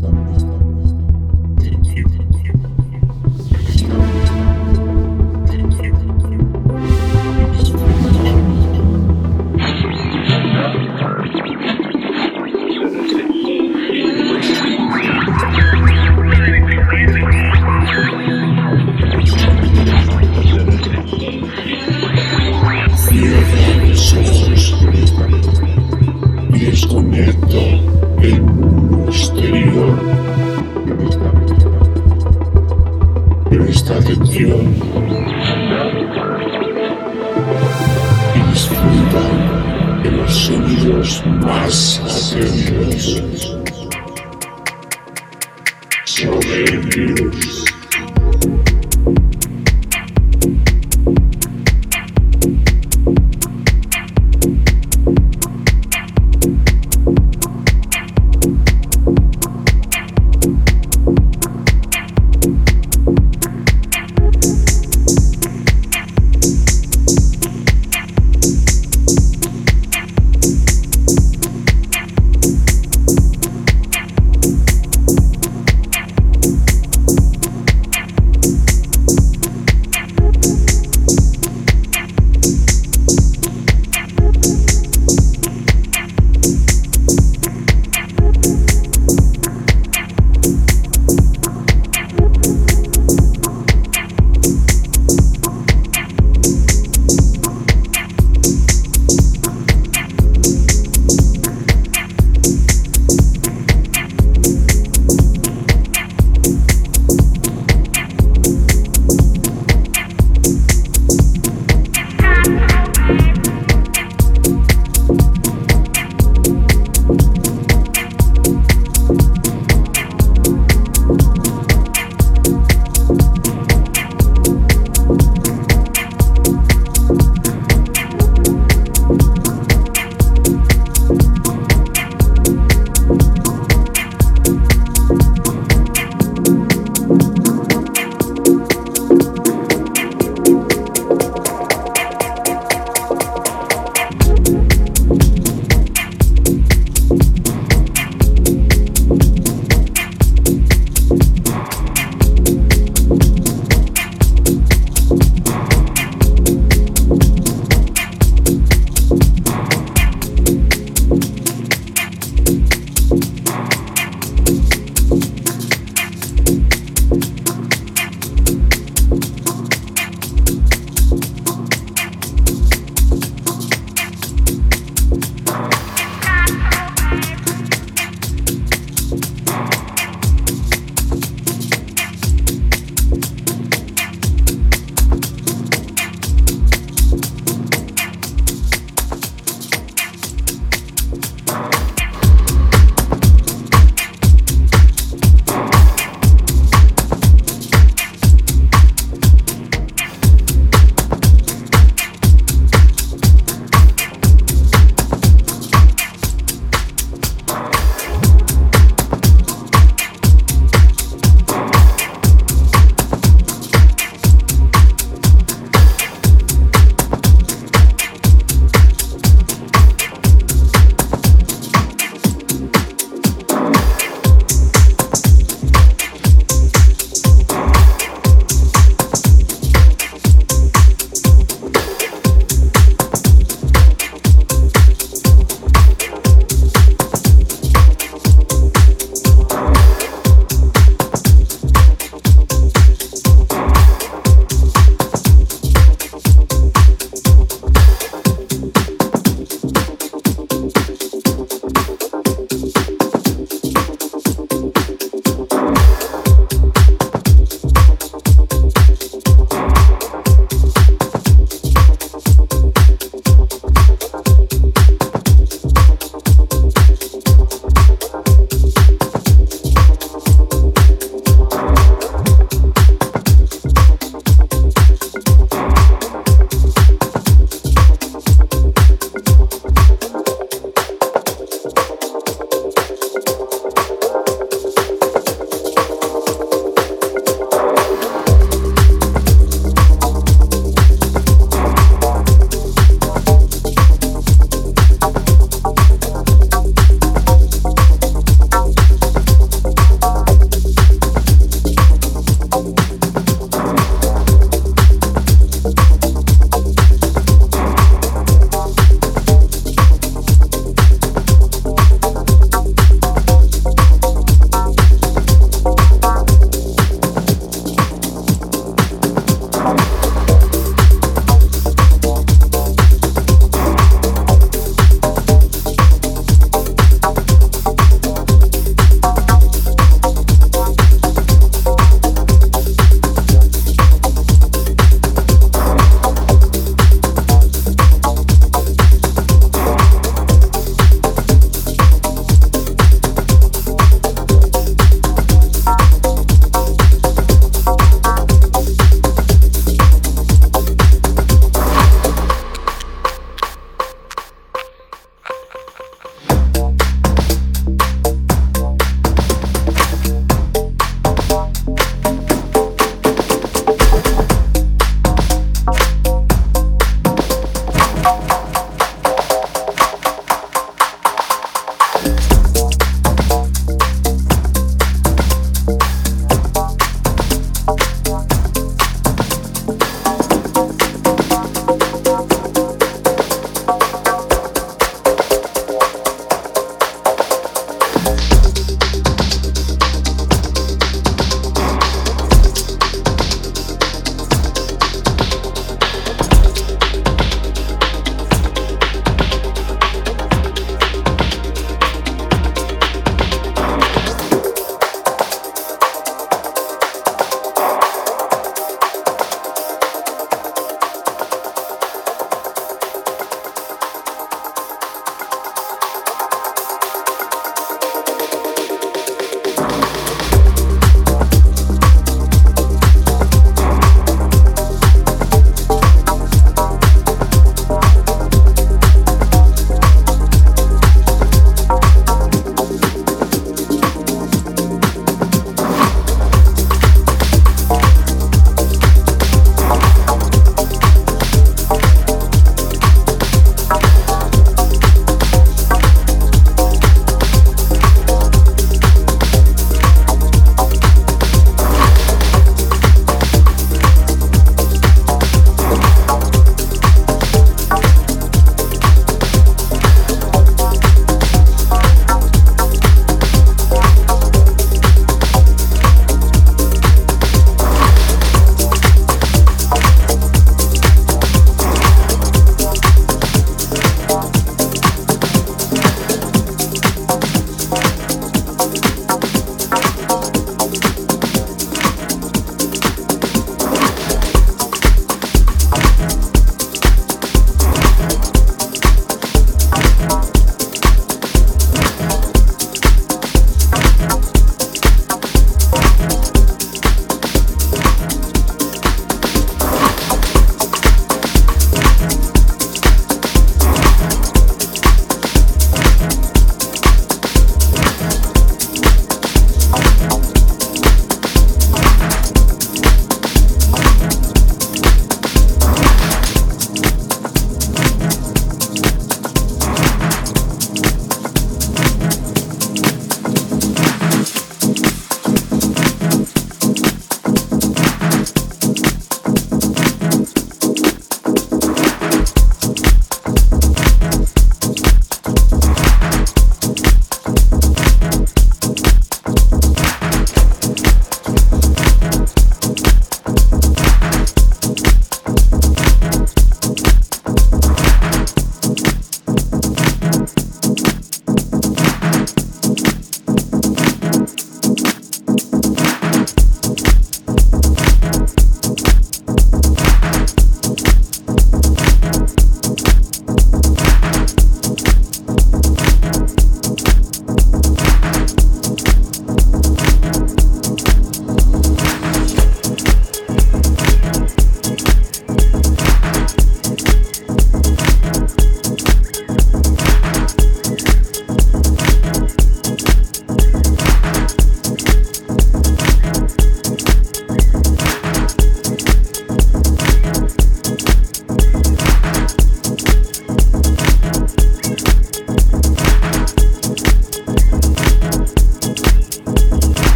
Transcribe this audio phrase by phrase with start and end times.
[0.00, 0.39] stop this.